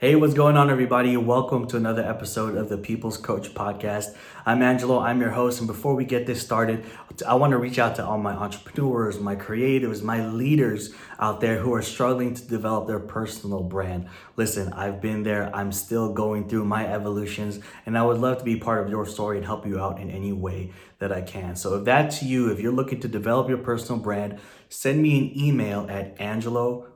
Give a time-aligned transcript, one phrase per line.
[0.00, 1.14] Hey, what's going on, everybody?
[1.18, 4.16] Welcome to another episode of the People's Coach Podcast.
[4.46, 5.58] I'm Angelo, I'm your host.
[5.58, 6.86] And before we get this started,
[7.28, 11.58] I want to reach out to all my entrepreneurs, my creatives, my leaders out there
[11.58, 14.08] who are struggling to develop their personal brand.
[14.36, 18.44] Listen, I've been there, I'm still going through my evolutions, and I would love to
[18.44, 21.56] be part of your story and help you out in any way that I can.
[21.56, 24.38] So if that's you, if you're looking to develop your personal brand,
[24.70, 26.86] send me an email at angelo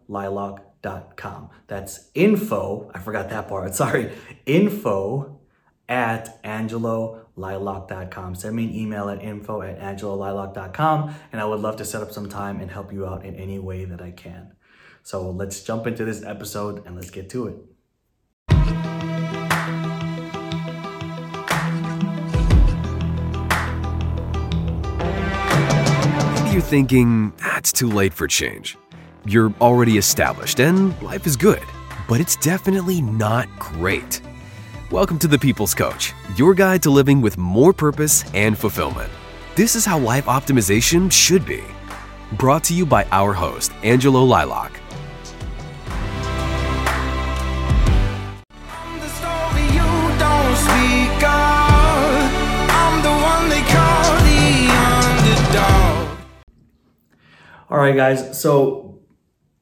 [0.84, 1.50] liloc com.
[1.66, 4.12] That's info, I forgot that part, sorry,
[4.46, 5.40] info
[5.88, 8.34] at angeloliloc.com.
[8.34, 12.12] Send me an email at info at angeloliloc.com and I would love to set up
[12.12, 14.52] some time and help you out in any way that I can.
[15.02, 17.56] So let's jump into this episode and let's get to it.
[26.52, 28.76] You're thinking, ah, too late for change.
[29.26, 31.62] You're already established and life is good,
[32.10, 34.20] but it's definitely not great.
[34.90, 39.10] Welcome to The People's Coach, your guide to living with more purpose and fulfillment.
[39.54, 41.64] This is how life optimization should be.
[42.32, 44.72] Brought to you by our host, Angelo Liloc.
[57.70, 58.40] All right, guys.
[58.40, 58.83] So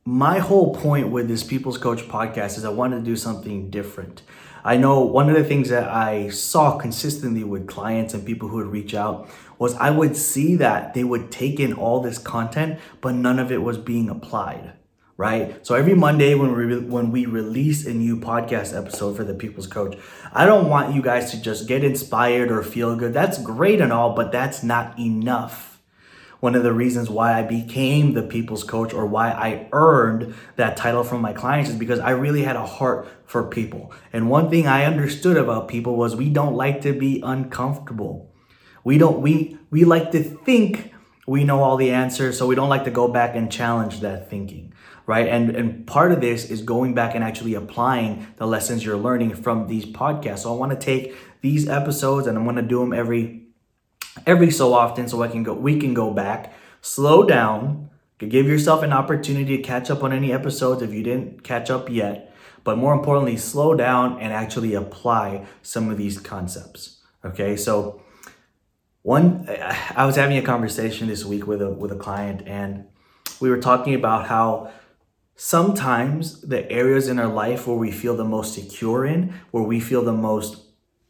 [0.04, 4.22] my whole point with this People's Coach podcast is I wanted to do something different.
[4.64, 8.56] I know one of the things that I saw consistently with clients and people who
[8.56, 9.28] would reach out
[9.58, 13.52] was I would see that they would take in all this content, but none of
[13.52, 14.72] it was being applied.
[15.16, 15.64] Right.
[15.64, 19.68] So every Monday when we when we release a new podcast episode for the People's
[19.68, 19.96] Coach,
[20.32, 23.12] I don't want you guys to just get inspired or feel good.
[23.12, 25.71] That's great and all, but that's not enough
[26.42, 30.76] one of the reasons why I became the people's coach or why I earned that
[30.76, 33.92] title from my clients is because I really had a heart for people.
[34.12, 38.34] And one thing I understood about people was we don't like to be uncomfortable.
[38.82, 40.92] We don't we we like to think
[41.28, 44.28] we know all the answers, so we don't like to go back and challenge that
[44.28, 44.74] thinking,
[45.06, 45.28] right?
[45.28, 49.36] And and part of this is going back and actually applying the lessons you're learning
[49.36, 50.40] from these podcasts.
[50.40, 53.41] So I want to take these episodes and I'm going to do them every
[54.26, 58.82] every so often so I can go we can go back, slow down, give yourself
[58.82, 62.34] an opportunity to catch up on any episodes if you didn't catch up yet,
[62.64, 67.00] but more importantly, slow down and actually apply some of these concepts.
[67.24, 67.56] Okay?
[67.56, 68.02] So
[69.02, 69.48] one
[69.96, 72.86] I was having a conversation this week with a with a client and
[73.40, 74.70] we were talking about how
[75.34, 79.80] sometimes the areas in our life where we feel the most secure in, where we
[79.80, 80.61] feel the most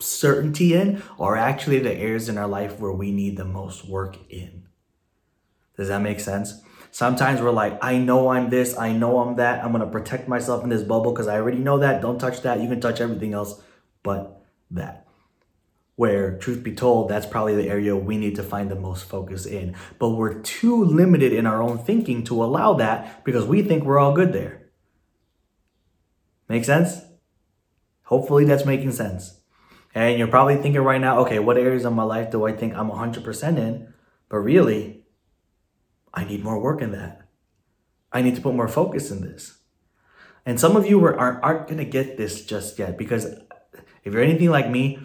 [0.03, 4.19] certainty in are actually the areas in our life where we need the most work
[4.31, 4.65] in.
[5.77, 6.61] Does that make sense?
[6.91, 9.65] Sometimes we're like, I know I'm this, I know I'm that.
[9.65, 12.03] I'm to protect myself in this bubble because I already know that.
[12.03, 12.61] Don't touch that.
[12.61, 13.62] You can touch everything else
[14.03, 15.07] but that.
[15.97, 19.47] Where, truth be told, that's probably the area we need to find the most focus
[19.47, 19.75] in.
[19.99, 23.99] But we're too limited in our own thinking to allow that because we think we're
[23.99, 24.71] all good there.
[26.49, 27.01] Make sense?
[28.05, 29.42] Hopefully that's making sense.
[29.95, 32.75] And you're probably thinking right now, okay, what areas of my life do I think
[32.75, 33.93] I'm 100% in?
[34.29, 35.05] But really,
[36.15, 37.23] I need more work in that.
[38.13, 39.59] I need to put more focus in this.
[40.45, 43.27] And some of you are, aren't, aren't going to get this just yet because
[44.05, 44.99] if you're anything like me,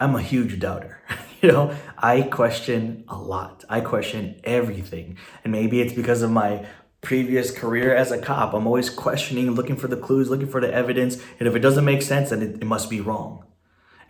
[0.00, 1.00] I'm a huge doubter.
[1.42, 3.64] you know, I question a lot.
[3.68, 5.18] I question everything.
[5.44, 6.66] And maybe it's because of my
[7.02, 8.54] previous career as a cop.
[8.54, 11.18] I'm always questioning, looking for the clues, looking for the evidence.
[11.38, 13.44] And if it doesn't make sense, then it, it must be wrong.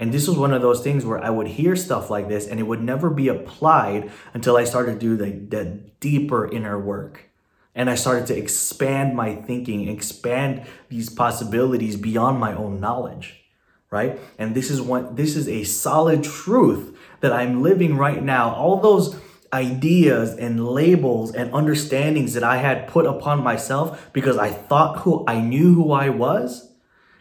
[0.02, 2.58] And this was one of those things where I would hear stuff like this and
[2.58, 5.64] it would never be applied until I started to do the, the
[6.00, 7.30] deeper inner work.
[7.72, 13.44] And I started to expand my thinking, expand these possibilities beyond my own knowledge,
[13.92, 14.18] right?
[14.40, 18.52] And this is what this is a solid truth that I'm living right now.
[18.56, 19.14] All those
[19.52, 25.24] ideas and labels and understandings that I had put upon myself because I thought who
[25.28, 26.72] I knew who I was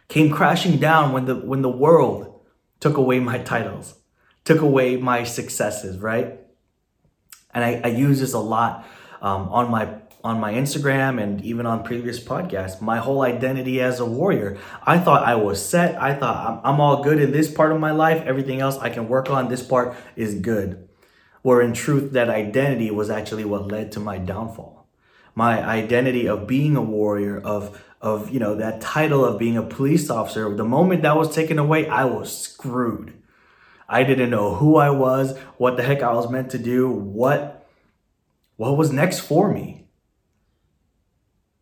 [0.08, 2.31] came crashing down when the when the world
[2.82, 3.94] took away my titles,
[4.44, 6.40] took away my successes, right?
[7.54, 8.84] And I, I use this a lot
[9.20, 12.80] um, on my on my Instagram and even on previous podcasts.
[12.80, 14.58] My whole identity as a warrior.
[14.84, 16.00] I thought I was set.
[16.00, 18.22] I thought I'm, I'm all good in this part of my life.
[18.24, 19.48] Everything else I can work on.
[19.48, 20.88] This part is good.
[21.42, 24.88] Where in truth, that identity was actually what led to my downfall.
[25.34, 29.62] My identity of being a warrior, of of you know that title of being a
[29.62, 33.14] police officer the moment that was taken away i was screwed.
[33.88, 37.66] I didn't know who i was what the heck i was meant to do what
[38.56, 39.86] what was next for me.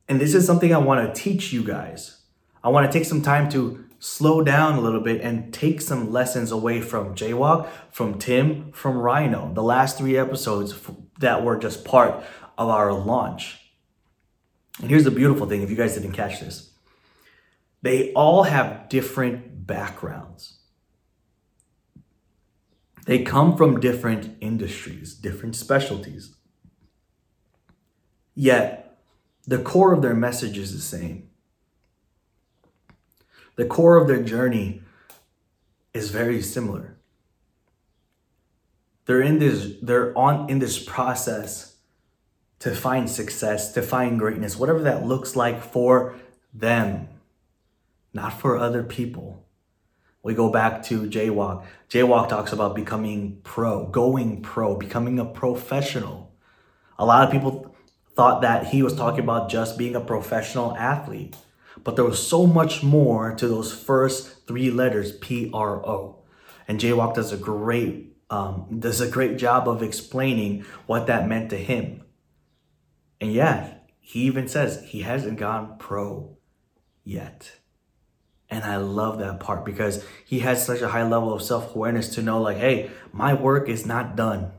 [0.09, 2.23] And this is something i want to teach you guys.
[2.65, 6.11] I want to take some time to slow down a little bit and take some
[6.11, 10.75] lessons away from Jaywalk, from Tim, from Rhino, the last three episodes
[11.19, 12.25] that were just part
[12.57, 13.60] of our launch.
[14.79, 16.71] And here's the beautiful thing if you guys didn't catch this
[17.83, 20.59] they all have different backgrounds.
[23.07, 26.35] They come from different industries, different specialties.
[28.35, 28.99] Yet,
[29.47, 31.31] the core of their message is the same.
[33.57, 34.83] The core of their journey
[35.93, 36.99] is very similar.
[39.07, 41.77] They're in this they're on in this process
[42.61, 46.15] to find success, to find greatness, whatever that looks like for
[46.55, 47.09] them,
[48.13, 49.45] not for other people.
[50.23, 51.65] We go back to Jaywalk.
[51.89, 56.33] Jaywalk talks about becoming pro, going pro, becoming a professional.
[56.99, 57.75] A lot of people
[58.15, 61.37] thought that he was talking about just being a professional athlete,
[61.83, 66.19] but there was so much more to those first three letters, P R O.
[66.69, 71.49] And Jaywalk does a great um, does a great job of explaining what that meant
[71.51, 72.03] to him.
[73.21, 76.37] And yeah, he even says he hasn't gone pro
[77.05, 77.59] yet.
[78.49, 82.09] And I love that part because he has such a high level of self awareness
[82.17, 84.51] to know, like, hey, my work is not done.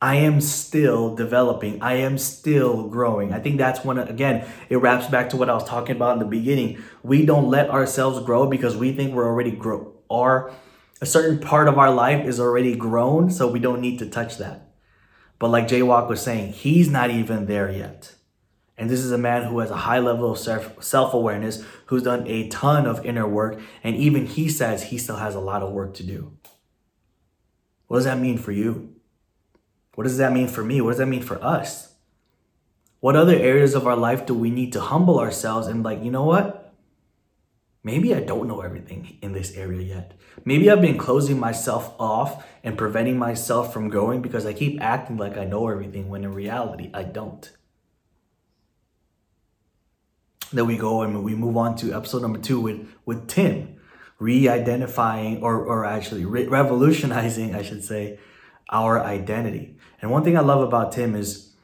[0.00, 1.80] I am still developing.
[1.80, 3.32] I am still growing.
[3.32, 6.18] I think that's when, again, it wraps back to what I was talking about in
[6.18, 6.82] the beginning.
[7.04, 9.94] We don't let ourselves grow because we think we're already grow.
[10.10, 10.52] Our
[11.00, 14.38] a certain part of our life is already grown, so we don't need to touch
[14.38, 14.71] that.
[15.42, 18.14] But like Jaywalk was saying, he's not even there yet.
[18.78, 22.24] And this is a man who has a high level of self awareness, who's done
[22.28, 25.72] a ton of inner work, and even he says he still has a lot of
[25.72, 26.38] work to do.
[27.88, 28.94] What does that mean for you?
[29.96, 30.80] What does that mean for me?
[30.80, 31.92] What does that mean for us?
[33.00, 36.12] What other areas of our life do we need to humble ourselves and, like, you
[36.12, 36.61] know what?
[37.84, 40.12] Maybe I don't know everything in this area yet.
[40.44, 45.16] Maybe I've been closing myself off and preventing myself from growing because I keep acting
[45.16, 47.50] like I know everything when in reality I don't.
[50.52, 53.80] Then we go and we move on to episode number two with, with Tim,
[54.18, 58.20] re-identifying or, or actually re- revolutionizing, I should say,
[58.70, 59.76] our identity.
[60.00, 61.54] And one thing I love about Tim is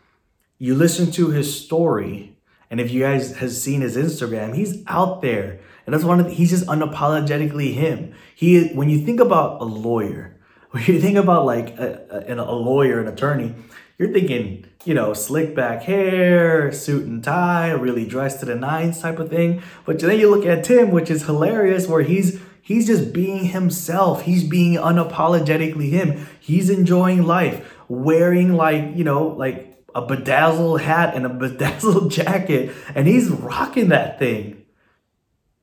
[0.59, 2.39] you listen to his story,
[2.71, 6.27] and if you guys has seen his Instagram, he's out there, and that's one of
[6.27, 8.13] the, he's just unapologetically him.
[8.35, 10.37] He when you think about a lawyer,
[10.73, 13.55] when you think about like a, a, a lawyer, an attorney,
[13.97, 19.01] you're thinking, you know, slick back hair, suit and tie, really dressed to the nines
[19.01, 19.63] type of thing.
[19.87, 24.25] But then you look at Tim, which is hilarious, where he's he's just being himself.
[24.25, 26.27] He's being unapologetically him.
[26.39, 32.75] He's enjoying life, wearing like, you know, like a bedazzled hat and a bedazzled jacket,
[32.95, 34.67] and he's rocking that thing.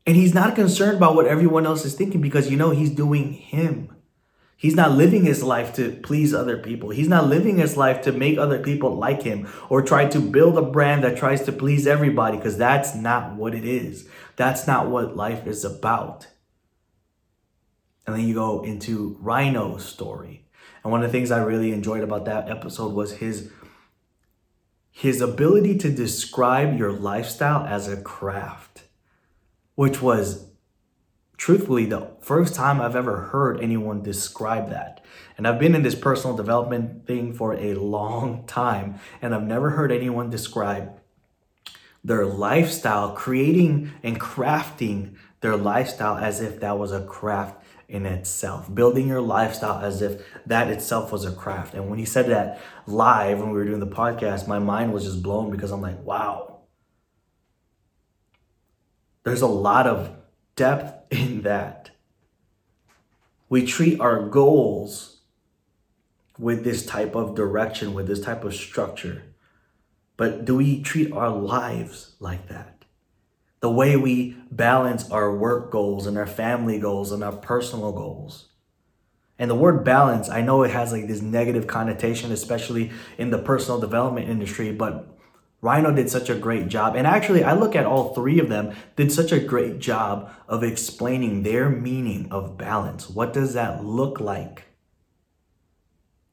[0.06, 3.34] And he's not concerned about what everyone else is thinking because you know he's doing
[3.34, 3.96] him.
[4.58, 6.90] He's not living his life to please other people.
[6.90, 10.58] He's not living his life to make other people like him or try to build
[10.58, 14.08] a brand that tries to please everybody because that's not what it is.
[14.38, 16.28] That's not what life is about.
[18.08, 20.46] And then you go into Rhino's story.
[20.84, 23.52] And one of the things I really enjoyed about that episode was his
[24.92, 28.75] his ability to describe your lifestyle as a craft,
[29.76, 30.48] which was
[31.38, 35.04] truthfully the first time I've ever heard anyone describe that.
[35.38, 39.72] And I've been in this personal development thing for a long time, and I've never
[39.72, 40.98] heard anyone describe
[42.04, 48.74] their lifestyle, creating and crafting their lifestyle as if that was a craft in itself,
[48.74, 51.74] building your lifestyle as if that itself was a craft.
[51.74, 55.04] And when he said that live when we were doing the podcast, my mind was
[55.04, 56.45] just blown because I'm like, wow.
[59.26, 60.16] There's a lot of
[60.56, 61.90] depth in that.
[63.50, 65.18] We treat our goals
[66.38, 69.24] with this type of direction, with this type of structure.
[70.16, 72.86] But do we treat our lives like that?
[73.62, 78.50] The way we balance our work goals and our family goals and our personal goals.
[79.40, 83.40] And the word balance, I know it has like this negative connotation, especially in the
[83.40, 85.15] personal development industry, but
[85.66, 86.96] Rhino did such a great job.
[86.96, 90.64] And actually, I look at all three of them did such a great job of
[90.64, 93.10] explaining their meaning of balance.
[93.10, 94.66] What does that look like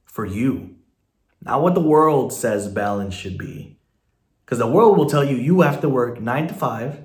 [0.05, 0.77] for you?
[1.41, 3.79] Not what the world says balance should be.
[4.45, 7.01] Because the world will tell you you have to work nine to five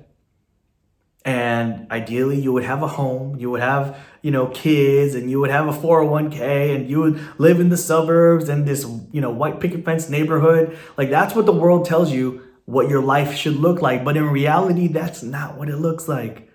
[1.24, 5.40] and ideally you would have a home you would have you know kids and you
[5.40, 9.30] would have a 401k and you would live in the suburbs and this you know
[9.30, 13.56] white picket fence neighborhood like that's what the world tells you what your life should
[13.56, 14.04] look like.
[14.04, 16.52] But in reality, that's not what it looks like,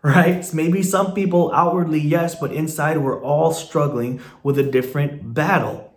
[0.00, 0.48] right?
[0.54, 5.92] Maybe some people outwardly, yes, but inside we're all struggling with a different battle.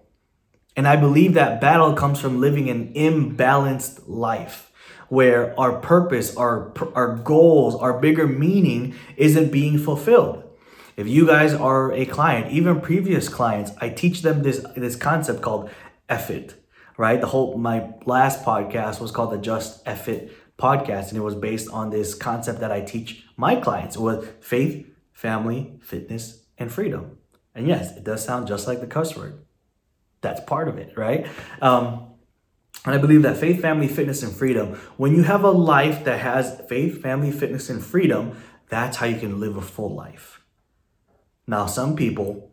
[0.75, 4.68] And I believe that battle comes from living an imbalanced life
[5.09, 10.43] where our purpose, our, our goals, our bigger meaning isn't being fulfilled.
[10.95, 15.41] If you guys are a client, even previous clients, I teach them this, this concept
[15.41, 15.69] called
[16.07, 16.55] effort,
[16.97, 17.19] right?
[17.19, 21.69] The whole, my last podcast was called the Just Effort podcast, and it was based
[21.69, 27.17] on this concept that I teach my clients with faith, family, fitness, and freedom.
[27.55, 29.45] And yes, it does sound just like the cuss word.
[30.21, 31.27] That's part of it, right?
[31.61, 32.08] Um,
[32.85, 36.19] and I believe that faith, family, fitness, and freedom, when you have a life that
[36.19, 40.41] has faith, family, fitness, and freedom, that's how you can live a full life.
[41.45, 42.51] Now, some people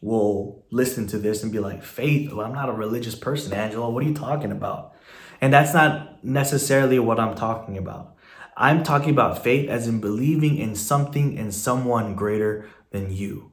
[0.00, 3.90] will listen to this and be like, faith, well, I'm not a religious person, Angela.
[3.90, 4.94] What are you talking about?
[5.40, 8.14] And that's not necessarily what I'm talking about.
[8.56, 13.52] I'm talking about faith as in believing in something and someone greater than you.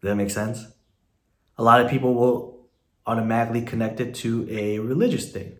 [0.00, 0.64] Does that make sense?
[1.56, 2.57] A lot of people will
[3.08, 5.58] automatically connect it to a religious thing.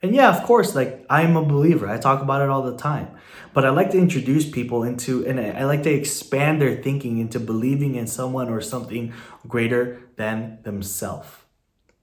[0.00, 1.88] And yeah, of course, like I'm a believer.
[1.88, 3.08] I talk about it all the time.
[3.52, 7.40] But I like to introduce people into, and I like to expand their thinking into
[7.40, 9.12] believing in someone or something
[9.46, 11.28] greater than themselves.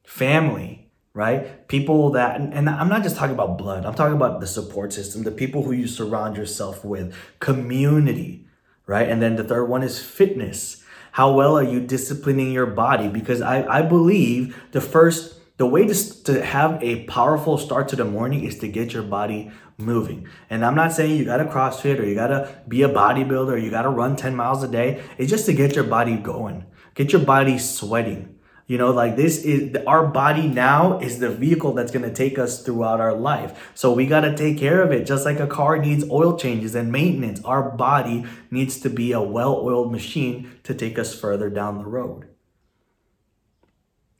[0.04, 1.68] Family, right?
[1.70, 5.24] People that, and I'm not just talking about blood, I'm talking about the support system,
[5.24, 8.46] the people who you surround yourself with, community,
[8.86, 9.08] right?
[9.08, 10.84] And then the third one is fitness.
[11.16, 13.08] How well are you disciplining your body?
[13.08, 17.96] Because I, I believe the first the way to, to have a powerful start to
[17.96, 20.28] the morning is to get your body moving.
[20.50, 23.54] And I'm not saying you got to CrossFit or you got to be a bodybuilder
[23.54, 25.04] or you got to run 10 miles a day.
[25.18, 28.35] It's just to get your body going, get your body sweating.
[28.68, 32.40] You know, like this is our body now is the vehicle that's going to take
[32.40, 33.72] us throughout our life.
[33.76, 35.06] So we got to take care of it.
[35.06, 39.22] Just like a car needs oil changes and maintenance, our body needs to be a
[39.22, 42.28] well oiled machine to take us further down the road.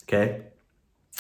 [0.04, 0.44] Okay.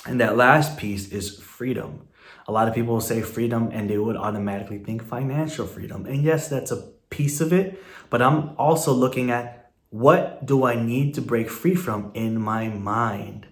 [0.05, 2.07] And that last piece is freedom.
[2.47, 6.05] A lot of people will say freedom and they would automatically think financial freedom.
[6.05, 9.64] And yes, that's a piece of it, but I'm also looking at
[9.99, 13.47] what do I need to break free from in my mind?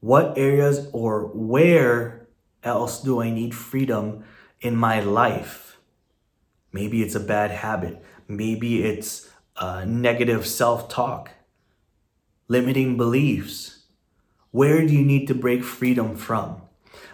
[0.00, 2.28] What areas or where
[2.62, 4.24] else do I need freedom
[4.60, 5.78] in my life?
[6.72, 8.02] Maybe it's a bad habit.
[8.28, 9.30] Maybe it's
[9.86, 11.30] negative self talk,
[12.48, 13.82] limiting beliefs
[14.52, 16.60] where do you need to break freedom from?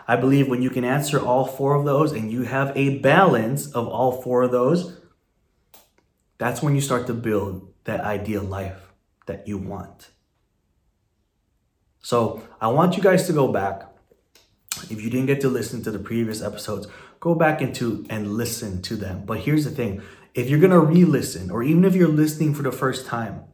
[0.09, 3.71] I believe when you can answer all four of those and you have a balance
[3.71, 4.98] of all four of those,
[6.39, 8.93] that's when you start to build that ideal life
[9.27, 10.11] that you want.
[12.01, 13.83] So I want you guys to go back.
[14.91, 16.87] If you didn't get to listen to the previous episodes,
[17.21, 19.25] go back into and listen to them.
[19.27, 20.03] But here's the thing
[20.35, 23.45] if you're gonna re listen, or even if you're listening for the first time,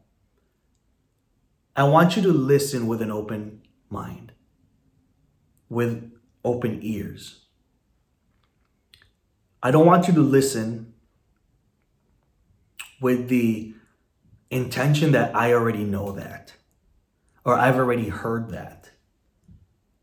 [1.75, 4.33] I want you to listen with an open mind,
[5.67, 6.11] with
[6.43, 7.45] open ears.
[9.63, 10.93] I don't want you to listen
[13.01, 13.73] with the
[14.49, 16.53] intention that I already know that,
[17.43, 18.91] or I've already heard that,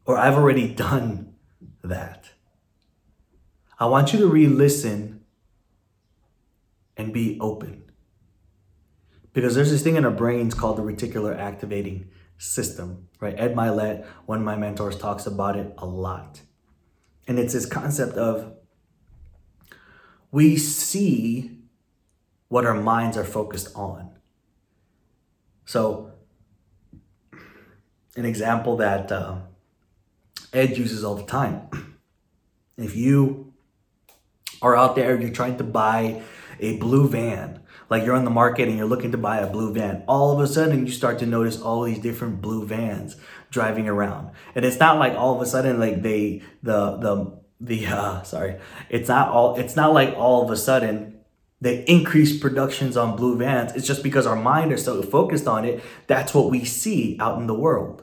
[0.04, 1.34] or I've already done
[1.82, 2.32] that.
[3.78, 5.25] I want you to re listen
[6.96, 7.84] and be open.
[9.32, 13.34] Because there's this thing in our brains called the reticular activating system, right?
[13.38, 16.42] Ed Mylett, one of my mentors, talks about it a lot.
[17.26, 18.52] And it's this concept of
[20.30, 21.62] we see
[22.52, 24.11] what our minds are focused on.
[25.64, 26.12] So,
[28.14, 29.37] an example that uh,
[30.52, 31.71] Ed uses all the time
[32.76, 33.54] if you
[34.61, 36.21] are out there, you're trying to buy
[36.61, 39.73] a blue van like you're on the market and you're looking to buy a blue
[39.73, 40.04] van.
[40.06, 43.16] All of a sudden, you start to notice all these different blue vans
[43.50, 47.32] driving around, and it's not like all of a sudden like they the the
[47.62, 51.12] the uh, sorry, it's not all it's not like all of a sudden
[51.62, 53.71] they increased productions on blue vans.
[53.76, 55.81] It's just because our mind is so focused on it.
[56.09, 58.02] That's what we see out in the world.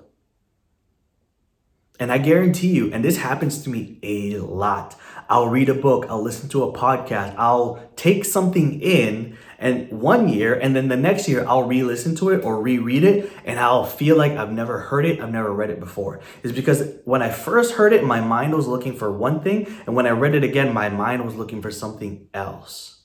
[2.00, 4.96] And I guarantee you, and this happens to me a lot.
[5.28, 10.30] I'll read a book, I'll listen to a podcast, I'll take something in and one
[10.30, 13.86] year and then the next year I'll re-listen to it or reread it and I'll
[13.86, 16.22] feel like I've never heard it, I've never read it before.
[16.44, 19.98] Is because when I first heard it, my mind was looking for one thing, and
[19.98, 22.99] when I read it again, my mind was looking for something else.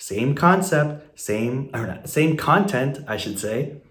[0.00, 3.82] Same concept, same or not, same content, I should say.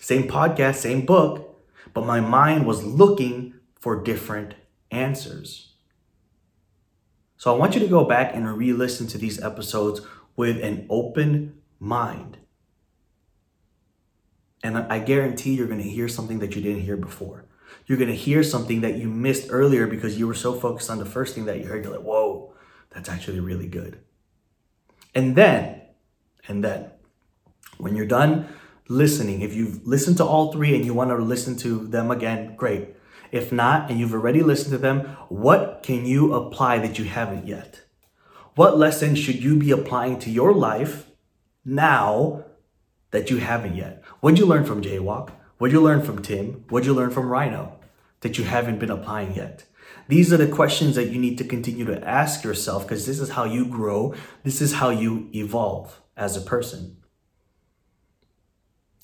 [0.00, 4.54] Same podcast, same book, but my mind was looking for different
[4.90, 5.74] answers.
[7.36, 10.00] So I want you to go back and re listen to these episodes
[10.34, 12.38] with an open mind.
[14.64, 17.44] And I guarantee you're going to hear something that you didn't hear before.
[17.86, 20.98] You're going to hear something that you missed earlier because you were so focused on
[20.98, 21.84] the first thing that you heard.
[21.84, 22.54] You're like, whoa,
[22.88, 24.00] that's actually really good.
[25.14, 25.82] And then,
[26.48, 26.90] and then,
[27.78, 28.48] when you're done
[28.88, 32.54] listening, if you've listened to all three and you want to listen to them again,
[32.56, 32.96] great.
[33.30, 37.46] If not, and you've already listened to them, what can you apply that you haven't
[37.46, 37.82] yet?
[38.54, 41.06] What lesson should you be applying to your life
[41.64, 42.44] now
[43.10, 44.02] that you haven't yet?
[44.20, 45.30] What'd you learn from Jaywalk?
[45.56, 46.64] What'd you learn from Tim?
[46.68, 47.78] What'd you learn from Rhino
[48.20, 49.64] that you haven't been applying yet?
[50.08, 53.30] These are the questions that you need to continue to ask yourself because this is
[53.30, 54.14] how you grow.
[54.42, 56.98] This is how you evolve as a person.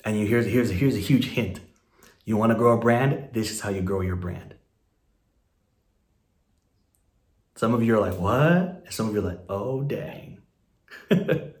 [0.05, 1.59] And you here's here's here's a huge hint.
[2.25, 3.29] You want to grow a brand?
[3.33, 4.55] This is how you grow your brand.
[7.55, 8.83] Some of you are like, what?
[8.85, 10.41] And some of you are like, oh dang.
[11.09, 11.55] but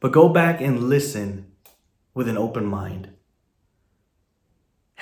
[0.00, 1.52] go back and listen
[2.14, 3.13] with an open mind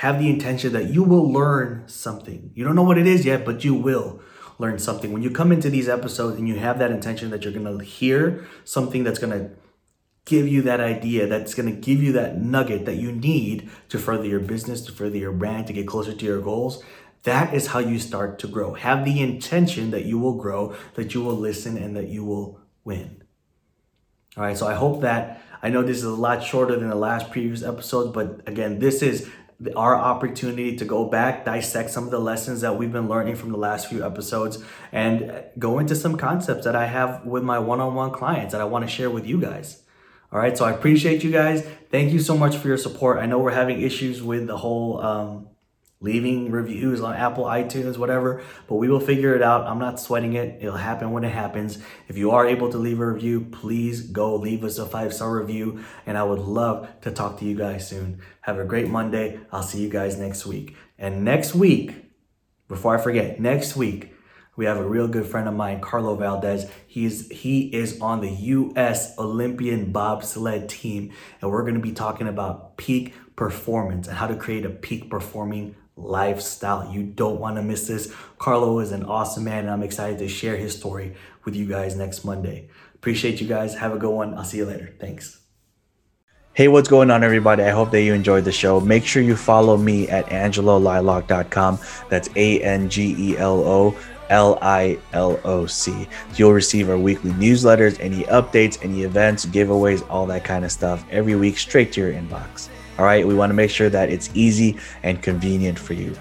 [0.02, 2.50] have the intention that you will learn something.
[2.56, 4.20] You don't know what it is yet, but you will
[4.58, 5.12] learn something.
[5.12, 7.84] When you come into these episodes and you have that intention that you're going to
[7.84, 9.54] hear something that's going to
[10.24, 13.98] give you that idea, that's going to give you that nugget that you need to
[14.00, 16.82] further your business, to further your brand, to get closer to your goals,
[17.22, 18.74] that is how you start to grow.
[18.74, 22.58] Have the intention that you will grow, that you will listen, and that you will
[22.82, 23.22] win.
[24.36, 26.96] All right, so I hope that I know this is a lot shorter than the
[26.96, 29.30] last previous episodes, but again, this is
[29.76, 33.50] our opportunity to go back, dissect some of the lessons that we've been learning from
[33.50, 37.80] the last few episodes, and go into some concepts that I have with my one
[37.80, 39.82] on one clients that I want to share with you guys.
[40.32, 41.66] All right, so I appreciate you guys.
[41.90, 43.18] Thank you so much for your support.
[43.18, 45.48] I know we're having issues with the whole um,
[46.02, 49.66] leaving reviews on Apple, iTunes, whatever, but we will figure it out.
[49.66, 50.58] I'm not sweating it.
[50.60, 51.78] It'll happen when it happens.
[52.08, 55.34] If you are able to leave a review, please go leave us a five star
[55.38, 58.20] review, and I would love to talk to you guys soon.
[58.42, 59.40] Have a great Monday.
[59.52, 60.76] I'll see you guys next week.
[60.98, 61.94] And next week,
[62.68, 64.12] before I forget, next week,
[64.56, 66.66] we have a real good friend of mine, Carlo Valdes.
[66.86, 69.18] He's he is on the U.S.
[69.18, 74.36] Olympian bobsled team, and we're going to be talking about peak performance and how to
[74.36, 76.90] create a peak performing lifestyle.
[76.92, 78.12] You don't want to miss this.
[78.38, 81.96] Carlo is an awesome man, and I'm excited to share his story with you guys
[81.96, 82.68] next Monday.
[82.94, 83.74] Appreciate you guys.
[83.74, 84.34] Have a good one.
[84.34, 84.94] I'll see you later.
[84.98, 85.40] Thanks.
[86.54, 87.62] Hey, what's going on, everybody?
[87.62, 88.78] I hope that you enjoyed the show.
[88.78, 91.78] Make sure you follow me at angeloliloc.com.
[92.10, 96.06] That's A N G E L O L I L O C.
[96.36, 101.06] You'll receive our weekly newsletters, any updates, any events, giveaways, all that kind of stuff
[101.10, 102.68] every week straight to your inbox.
[102.98, 106.14] All right, we want to make sure that it's easy and convenient for you.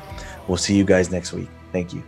[0.47, 1.49] We'll see you guys next week.
[1.71, 2.03] Thank you.